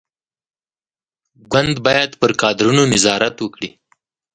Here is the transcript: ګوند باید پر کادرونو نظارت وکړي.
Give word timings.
ګوند 1.51 1.75
باید 1.85 2.11
پر 2.19 2.31
کادرونو 2.41 2.83
نظارت 2.93 3.35
وکړي. 3.39 3.69